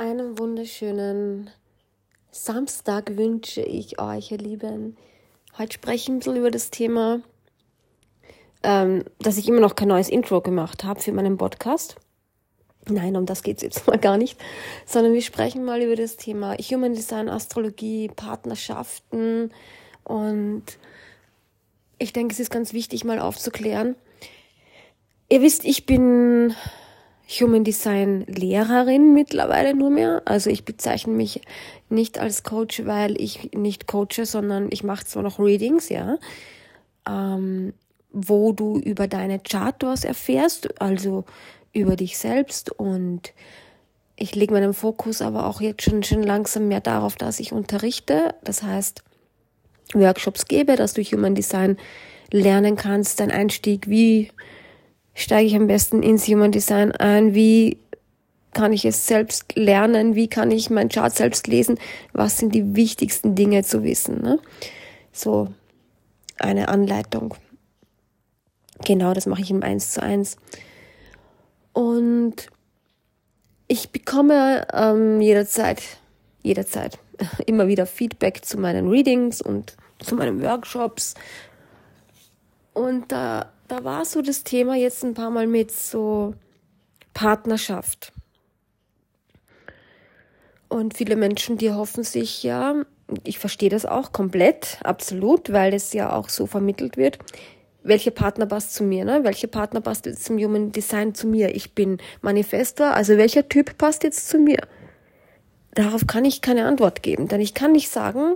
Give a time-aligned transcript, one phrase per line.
[0.00, 1.50] Einen wunderschönen
[2.30, 4.96] Samstag wünsche ich euch, ihr Lieben.
[5.58, 7.20] Heute spreche ich ein bisschen über das Thema,
[8.62, 11.96] ähm, dass ich immer noch kein neues Intro gemacht habe für meinen Podcast.
[12.88, 14.40] Nein, um das geht es jetzt mal gar nicht,
[14.86, 19.52] sondern wir sprechen mal über das Thema Human Design, Astrologie, Partnerschaften
[20.04, 20.62] und
[21.98, 23.96] ich denke, es ist ganz wichtig, mal aufzuklären.
[25.28, 26.54] Ihr wisst, ich bin
[27.38, 30.22] Human Design Lehrerin mittlerweile nur mehr.
[30.24, 31.40] Also ich bezeichne mich
[31.88, 36.18] nicht als Coach, weil ich nicht coache, sondern ich mache zwar noch Readings, ja,
[37.08, 37.72] ähm,
[38.12, 41.24] wo du über deine Chart erfährst, also
[41.72, 43.32] über dich selbst und
[44.16, 48.34] ich lege meinen Fokus aber auch jetzt schon, schon langsam mehr darauf, dass ich unterrichte.
[48.44, 49.02] Das heißt,
[49.94, 51.78] Workshops gebe, dass du Human Design
[52.30, 54.30] lernen kannst, dein Einstieg, wie
[55.20, 57.34] steige ich am besten ins Human Design ein?
[57.34, 57.78] Wie
[58.52, 60.14] kann ich es selbst lernen?
[60.14, 61.78] Wie kann ich mein Chart selbst lesen?
[62.12, 64.20] Was sind die wichtigsten Dinge zu wissen?
[64.22, 64.38] Ne?
[65.12, 65.48] So
[66.38, 67.34] eine Anleitung.
[68.84, 70.36] Genau, das mache ich im 1 zu 1.
[71.72, 72.48] Und
[73.68, 75.82] ich bekomme ähm, jederzeit,
[76.42, 76.98] jederzeit
[77.46, 81.14] immer wieder Feedback zu meinen Readings und zu meinen Workshops.
[82.72, 86.34] Und da da war so das Thema jetzt ein paar Mal mit so
[87.14, 88.12] Partnerschaft.
[90.68, 92.82] Und viele Menschen, die hoffen sich ja,
[93.22, 97.18] ich verstehe das auch komplett, absolut, weil es ja auch so vermittelt wird,
[97.84, 99.22] welcher Partner passt zu mir, ne?
[99.22, 101.54] Welcher Partner passt jetzt zum Human Design zu mir?
[101.54, 104.58] Ich bin Manifestor, also welcher Typ passt jetzt zu mir?
[105.74, 108.34] Darauf kann ich keine Antwort geben, denn ich kann nicht sagen,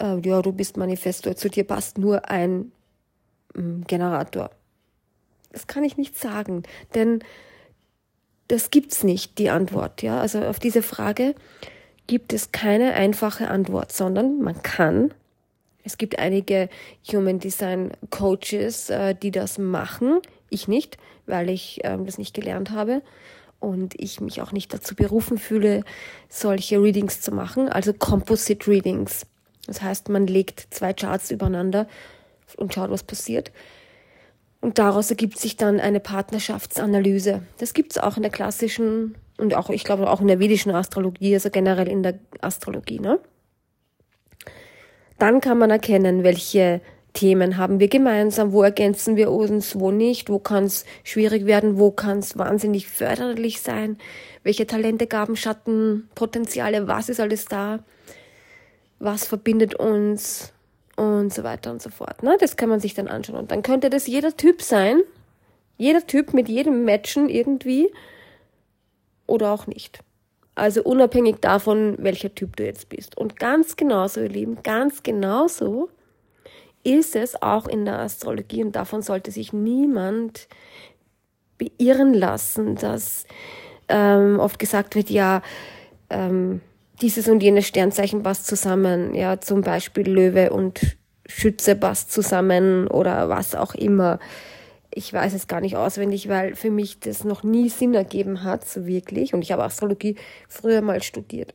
[0.00, 2.72] äh, ja, du bist Manifestor, zu dir passt nur ein
[3.54, 4.50] Generator.
[5.50, 6.62] Das kann ich nicht sagen,
[6.94, 7.22] denn
[8.48, 10.20] das gibt's nicht, die Antwort, ja.
[10.20, 11.34] Also auf diese Frage
[12.06, 15.14] gibt es keine einfache Antwort, sondern man kann.
[15.84, 16.68] Es gibt einige
[17.10, 20.20] Human Design Coaches, äh, die das machen.
[20.50, 23.02] Ich nicht, weil ich ähm, das nicht gelernt habe
[23.58, 25.84] und ich mich auch nicht dazu berufen fühle,
[26.28, 29.26] solche Readings zu machen, also Composite Readings.
[29.66, 31.86] Das heißt, man legt zwei Charts übereinander
[32.56, 33.52] und schaut, was passiert.
[34.60, 37.42] Und daraus ergibt sich dann eine Partnerschaftsanalyse.
[37.58, 40.72] Das gibt es auch in der klassischen und auch, ich glaube, auch in der vedischen
[40.72, 43.00] Astrologie, also generell in der Astrologie.
[43.00, 43.18] Ne?
[45.18, 46.80] Dann kann man erkennen, welche
[47.12, 51.78] Themen haben wir gemeinsam, wo ergänzen wir uns, wo nicht, wo kann es schwierig werden,
[51.78, 53.98] wo kann es wahnsinnig förderlich sein,
[54.44, 57.80] welche Talente, Gaben, Schatten, Potenziale, was ist alles da,
[58.98, 60.52] was verbindet uns,
[60.96, 62.22] und so weiter und so fort.
[62.22, 62.36] Ne?
[62.40, 63.38] Das kann man sich dann anschauen.
[63.38, 65.00] Und dann könnte das jeder Typ sein.
[65.78, 67.90] Jeder Typ mit jedem Matchen irgendwie
[69.26, 70.00] oder auch nicht.
[70.54, 73.16] Also unabhängig davon, welcher Typ du jetzt bist.
[73.16, 75.88] Und ganz genauso, ihr Lieben, ganz genauso
[76.84, 80.48] ist es auch in der Astrologie und davon sollte sich niemand
[81.58, 83.24] beirren lassen, dass
[83.88, 85.42] ähm, oft gesagt wird, ja,
[86.10, 86.60] ähm,
[87.02, 90.96] dieses und jenes Sternzeichen passt zusammen, ja, zum Beispiel Löwe und
[91.26, 94.18] Schütze passt zusammen oder was auch immer.
[94.94, 98.66] Ich weiß es gar nicht auswendig, weil für mich das noch nie Sinn ergeben hat,
[98.66, 99.34] so wirklich.
[99.34, 100.16] Und ich habe Astrologie
[100.48, 101.54] früher mal studiert.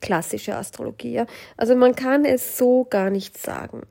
[0.00, 1.26] Klassische Astrologie, ja.
[1.56, 3.82] Also man kann es so gar nicht sagen.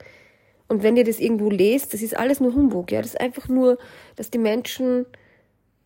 [0.67, 3.01] Und wenn ihr das irgendwo lest, das ist alles nur Humbug, ja.
[3.01, 3.77] Das ist einfach nur,
[4.15, 5.05] dass die Menschen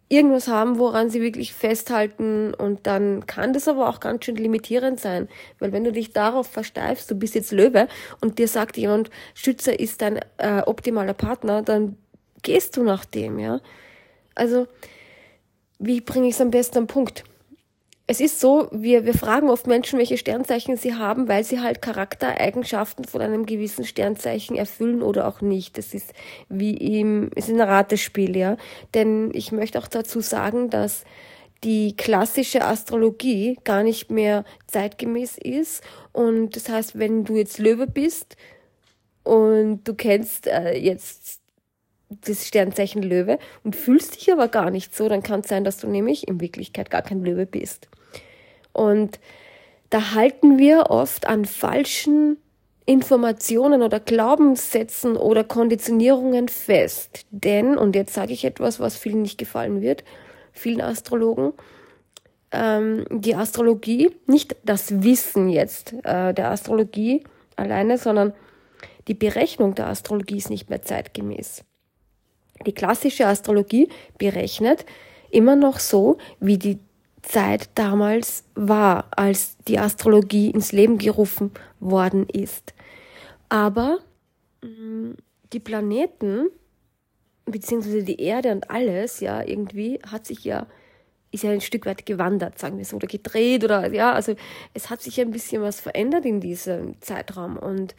[0.10, 5.00] irgendwas haben, woran sie wirklich festhalten und dann kann das aber auch ganz schön limitierend
[5.00, 5.28] sein,
[5.60, 7.88] weil wenn du dich darauf versteifst, du bist jetzt Löwe
[8.22, 11.98] und dir sagt jemand, Schütze ist dein äh, optimaler Partner, dann
[12.42, 13.60] gehst du nach dem, ja.
[14.34, 14.68] Also,
[15.80, 17.24] wie bringe ich es am besten am Punkt?
[18.10, 21.82] Es ist so, wir, wir fragen oft Menschen, welche Sternzeichen sie haben, weil sie halt
[21.82, 25.78] Charaktereigenschaften von einem gewissen Sternzeichen erfüllen oder auch nicht.
[25.78, 26.14] Das ist
[26.48, 28.56] wie im, ist ein Ratespiel, ja.
[28.94, 31.04] Denn ich möchte auch dazu sagen, dass
[31.66, 35.84] die klassische Astrologie gar nicht mehr zeitgemäß ist.
[36.14, 38.38] Und das heißt, wenn du jetzt Löwe bist
[39.24, 41.42] und du kennst äh, jetzt
[42.10, 45.78] das Sternzeichen Löwe und fühlst dich aber gar nicht so, dann kann es sein, dass
[45.78, 47.90] du nämlich in Wirklichkeit gar kein Löwe bist.
[48.72, 49.20] Und
[49.90, 52.38] da halten wir oft an falschen
[52.86, 57.26] Informationen oder Glaubenssätzen oder Konditionierungen fest.
[57.32, 60.06] Denn, und jetzt sage ich etwas, was vielen nicht gefallen wird,
[60.54, 61.54] vielen Astrologen,
[62.52, 67.24] ähm, die Astrologie, nicht das Wissen jetzt äh, der Astrologie
[67.58, 68.34] alleine, sondern
[69.08, 71.66] die Berechnung der Astrologie ist nicht mehr zeitgemäß.
[72.68, 73.88] Die klassische Astrologie
[74.18, 74.86] berechnet
[75.32, 76.80] immer noch so, wie die
[77.22, 82.74] Zeit damals war, als die Astrologie ins Leben gerufen worden ist.
[83.50, 84.00] Aber
[84.62, 85.12] mm,
[85.54, 86.50] die Planeten,
[87.46, 90.68] beziehungsweise die Erde und alles, ja, irgendwie hat sich ja,
[91.32, 94.36] ist ja ein Stück weit gewandert, sagen wir so, oder gedreht oder, ja, also
[94.74, 97.96] es hat sich ja ein bisschen was verändert in diesem Zeitraum und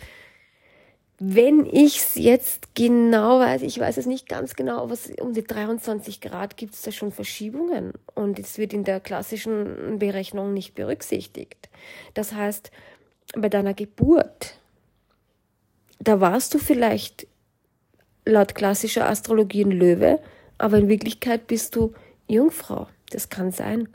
[1.21, 5.43] wenn ich es jetzt genau weiß, ich weiß es nicht ganz genau, was um die
[5.43, 10.75] 23 Grad gibt es da schon Verschiebungen und es wird in der klassischen Berechnung nicht
[10.75, 11.69] berücksichtigt.
[12.15, 12.71] Das heißt,
[13.37, 14.61] bei deiner Geburt,
[15.99, 17.27] da warst du vielleicht
[18.25, 20.21] laut klassischer Astrologie ein Löwe,
[20.57, 21.95] aber in Wirklichkeit bist du
[22.29, 22.89] Jungfrau.
[23.11, 23.89] Das kann sein.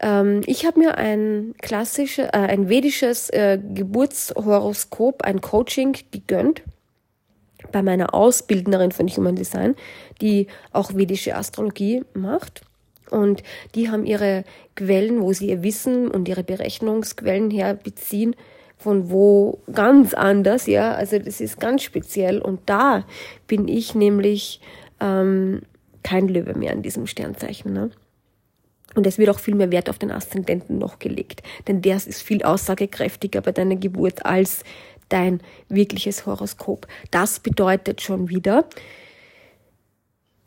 [0.00, 6.62] Ähm, ich habe mir ein klassisches, äh, ein vedisches äh, Geburtshoroskop, ein Coaching gegönnt
[7.72, 9.74] bei meiner Ausbildnerin von Human Design,
[10.20, 12.62] die auch vedische Astrologie macht.
[13.10, 13.42] Und
[13.74, 14.44] die haben ihre
[14.74, 18.34] Quellen, wo sie ihr Wissen und ihre Berechnungsquellen herbeziehen,
[18.78, 20.92] von wo ganz anders, ja.
[20.94, 22.40] Also das ist ganz speziell.
[22.40, 23.04] Und da
[23.46, 24.60] bin ich nämlich
[25.00, 25.62] ähm,
[26.02, 27.72] kein Löwe mehr in diesem Sternzeichen.
[27.72, 27.90] Ne?
[28.94, 31.42] Und es wird auch viel mehr Wert auf den Aszendenten noch gelegt.
[31.68, 34.62] Denn der ist viel aussagekräftiger bei deiner Geburt als
[35.08, 36.86] dein wirkliches Horoskop.
[37.10, 38.64] Das bedeutet schon wieder,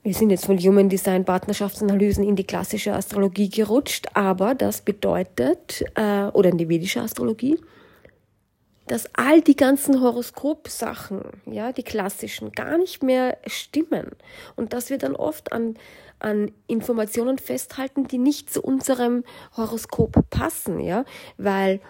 [0.02, 5.84] wir sind jetzt von Human Design Partnerschaftsanalysen in die klassische Astrologie gerutscht, aber das bedeutet,
[5.96, 7.60] äh, oder in die vedische Astrologie,
[8.88, 14.10] dass all die ganzen Horoskopsachen, ja, die klassischen, gar nicht mehr stimmen.
[14.56, 15.76] Und dass wir dann oft an
[16.19, 19.24] an Informationen festhalten, die nicht zu unserem
[19.56, 21.06] Horoskop passen, ja,
[21.38, 21.81] weil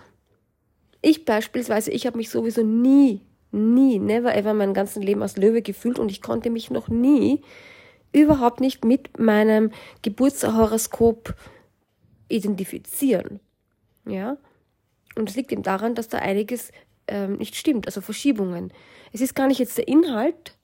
[1.02, 3.22] ich beispielsweise, ich habe mich sowieso nie,
[3.52, 7.42] nie, never ever mein ganzes Leben als Löwe gefühlt und ich konnte mich noch nie
[8.12, 9.72] überhaupt nicht mit meinem
[10.02, 11.36] Geburtshoroskop
[12.28, 13.40] identifizieren,
[14.06, 14.38] ja.
[15.16, 16.72] Und es liegt eben daran, dass da einiges
[17.08, 18.72] ähm, nicht stimmt, also Verschiebungen.
[19.12, 20.56] Es ist gar nicht jetzt der Inhalt,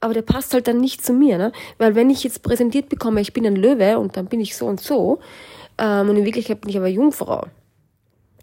[0.00, 1.52] aber der passt halt dann nicht zu mir, ne?
[1.78, 4.66] Weil wenn ich jetzt präsentiert bekomme, ich bin ein Löwe und dann bin ich so
[4.66, 5.20] und so,
[5.78, 7.46] ähm, und in Wirklichkeit bin ich aber Jungfrau,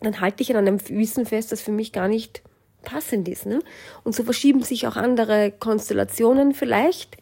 [0.02, 2.44] dann halte ich an einem Wissen fest, das für mich gar nicht
[2.84, 3.60] passend ist, ne?
[4.04, 7.18] Und so verschieben sich auch andere Konstellationen vielleicht.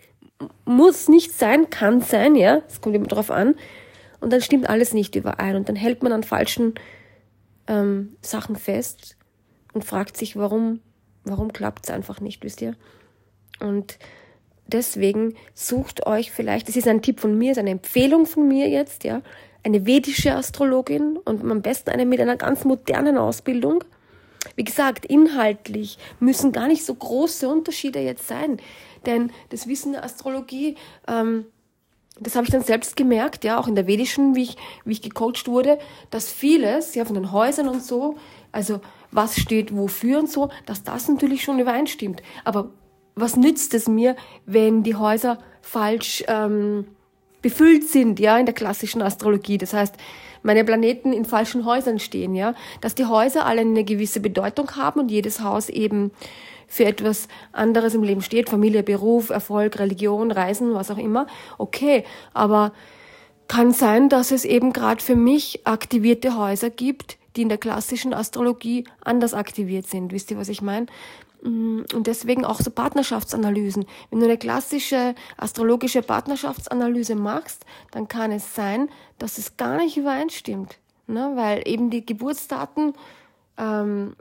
[0.66, 2.62] Muss nicht sein, kann sein, ja?
[2.68, 3.56] Es kommt immer drauf an.
[4.20, 5.56] Und dann stimmt alles nicht überein.
[5.56, 6.76] Und dann hält man an falschen
[7.68, 9.18] ähm, Sachen fest
[9.74, 10.82] und fragt sich, warum,
[11.24, 12.76] warum klappt es einfach nicht, wisst ihr?
[13.60, 13.98] Und
[14.68, 18.70] deswegen sucht euch vielleicht, das ist ein Tipp von mir, ist eine Empfehlung von mir
[18.70, 19.22] jetzt, ja,
[19.64, 23.84] eine vedische Astrologin und am besten eine mit einer ganz modernen Ausbildung.
[24.56, 28.58] Wie gesagt, inhaltlich müssen gar nicht so große Unterschiede jetzt sein,
[29.08, 30.76] denn das Wissen der Astrologie,
[31.08, 31.46] ähm,
[32.20, 35.02] das habe ich dann selbst gemerkt, ja, auch in der vedischen, wie ich, wie ich
[35.02, 35.80] gecoacht wurde,
[36.12, 38.18] dass vieles, ja, von den Häusern und so,
[38.52, 38.80] also
[39.12, 42.22] was steht wofür und so, dass das natürlich schon übereinstimmt.
[42.44, 42.72] Aber
[43.16, 44.16] was nützt es mir,
[44.46, 46.86] wenn die Häuser falsch ähm,
[47.42, 49.58] befüllt sind, ja, in der klassischen Astrologie.
[49.58, 49.96] Das heißt,
[50.44, 55.00] meine Planeten in falschen Häusern stehen, ja, dass die Häuser alle eine gewisse Bedeutung haben
[55.00, 56.12] und jedes Haus eben
[56.68, 61.28] für etwas anderes im Leben steht, Familie, Beruf, Erfolg, Religion, Reisen, was auch immer.
[61.58, 62.04] Okay,
[62.34, 62.74] aber
[63.48, 68.14] kann sein, dass es eben gerade für mich aktivierte Häuser gibt, die in der klassischen
[68.14, 70.12] Astrologie anders aktiviert sind.
[70.12, 70.88] Wisst ihr, was ich meine?
[71.42, 73.86] Mm, und deswegen auch so Partnerschaftsanalysen.
[74.10, 79.98] Wenn du eine klassische astrologische Partnerschaftsanalyse machst, dann kann es sein, dass es gar nicht
[79.98, 80.78] übereinstimmt.
[81.08, 81.32] Ne?
[81.36, 82.94] Weil eben die Geburtsdaten
[83.58, 84.16] ähm,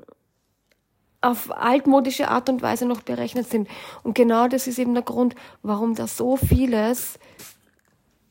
[1.21, 3.68] auf altmodische Art und Weise noch berechnet sind.
[4.02, 7.18] Und genau das ist eben der Grund, warum da so vieles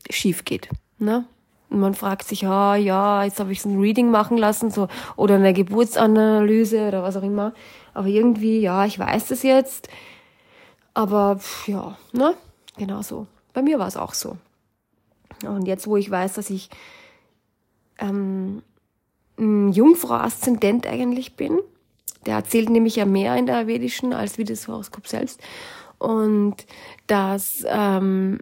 [0.10, 0.70] schief geht.
[1.00, 1.26] Ne?
[1.74, 5.36] Man fragt sich, ah, ja, jetzt habe ich so ein Reading machen lassen, so, oder
[5.36, 7.54] eine Geburtsanalyse oder was auch immer.
[7.94, 9.90] Aber irgendwie, ja, ich weiß das jetzt.
[10.94, 12.36] Aber ja, ne?
[12.78, 13.28] Genau so.
[13.54, 14.38] Bei mir war es auch so.
[15.46, 16.70] Und jetzt, wo ich weiß, dass ich
[18.00, 18.62] ähm,
[19.38, 21.60] Jungfrau-Aszendent eigentlich bin,
[22.26, 25.42] der erzählt nämlich ja mehr in der Vedischen als wie das Horoskop selbst.
[25.98, 26.56] Und
[27.08, 28.40] dass ähm,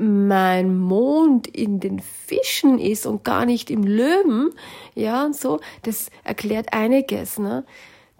[0.00, 4.50] mein Mond in den Fischen ist und gar nicht im Löwen,
[4.94, 7.64] ja, und so, das erklärt einiges, ne?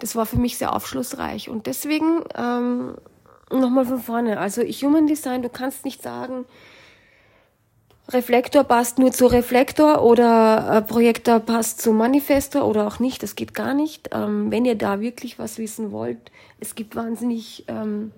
[0.00, 1.48] das war für mich sehr aufschlussreich.
[1.48, 2.94] Und deswegen ähm,
[3.50, 4.38] nochmal von vorne.
[4.38, 6.44] Also Human Design, du kannst nicht sagen,
[8.08, 13.22] Reflektor passt nur zu Reflektor oder äh, Projektor passt zu Manifestor oder auch nicht.
[13.22, 14.10] Das geht gar nicht.
[14.12, 16.18] Ähm, wenn ihr da wirklich was wissen wollt,
[16.58, 18.10] es gibt wahnsinnig ähm,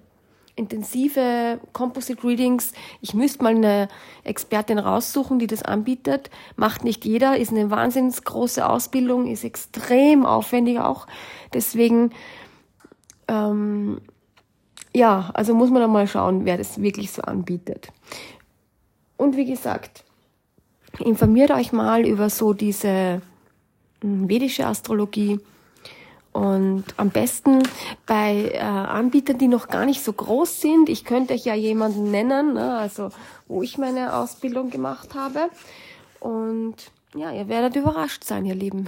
[0.55, 2.73] intensive Composite Readings.
[3.01, 3.89] Ich müsste mal eine
[4.25, 6.31] Expertin raussuchen, die das anbietet.
[6.57, 11.07] Macht nicht jeder, ist eine wahnsinnig große Ausbildung, ist extrem aufwendig auch.
[11.55, 12.11] Deswegen,
[13.29, 14.01] ähm,
[14.95, 17.89] ja, also muss man da mal schauen, wer das wirklich so anbietet.
[19.17, 20.05] Und wie gesagt,
[20.99, 23.23] informiert euch mal über so diese
[24.03, 25.41] hm, vedische Astrologie
[26.33, 27.63] und am besten
[28.07, 30.89] bei äh, Anbietern, die noch gar nicht so groß sind.
[30.89, 33.11] Ich könnte euch ja jemanden nennen, ne, also
[33.49, 35.51] wo ich meine Ausbildung gemacht habe.
[36.21, 36.75] Und
[37.15, 38.87] ja, ihr werdet überrascht sein, ihr Lieben.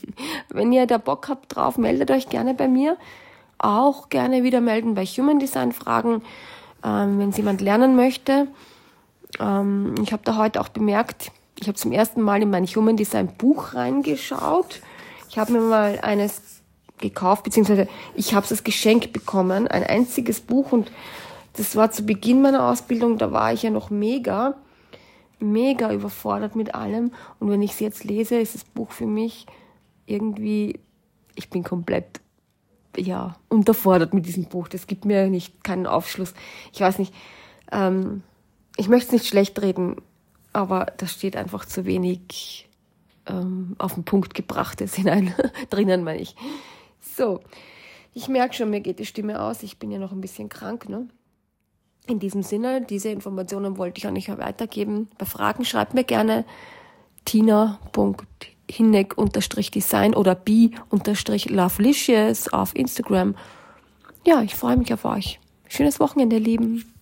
[0.50, 2.96] Wenn ihr da Bock habt drauf, meldet euch gerne bei mir.
[3.58, 6.22] Auch gerne wieder melden bei Human Design Fragen,
[6.84, 8.48] ähm, wenn es jemand lernen möchte.
[9.40, 12.96] Ähm, ich habe da heute auch bemerkt, ich habe zum ersten Mal in mein Human
[12.96, 14.82] Design Buch reingeschaut.
[15.30, 16.53] Ich habe mir mal eines
[16.98, 20.90] gekauft, beziehungsweise ich habe es geschenkt bekommen, ein einziges Buch und
[21.54, 24.54] das war zu Beginn meiner Ausbildung, da war ich ja noch mega,
[25.38, 29.46] mega überfordert mit allem und wenn ich es jetzt lese, ist das Buch für mich
[30.06, 30.80] irgendwie,
[31.34, 32.20] ich bin komplett
[32.96, 34.68] ja, unterfordert mit diesem Buch.
[34.68, 36.34] Das gibt mir nicht keinen Aufschluss.
[36.72, 37.12] Ich weiß nicht,
[37.72, 38.22] ähm,
[38.76, 39.96] ich möchte es nicht schlecht reden,
[40.52, 42.68] aber da steht einfach zu wenig
[43.26, 45.34] ähm, auf den Punkt gebrachtes hinein,
[45.70, 46.36] drinnen, meine ich.
[47.16, 47.40] So,
[48.12, 49.62] ich merke schon, mir geht die Stimme aus.
[49.62, 51.08] Ich bin ja noch ein bisschen krank, ne?
[52.06, 55.08] In diesem Sinne, diese Informationen wollte ich auch nicht weitergeben.
[55.16, 56.44] Bei Fragen schreibt mir gerne
[57.24, 63.34] tina.hinneck-design oder b-lovelicious auf Instagram.
[64.26, 65.40] Ja, ich freue mich auf euch.
[65.68, 66.93] Schönes Wochenende, Lieben.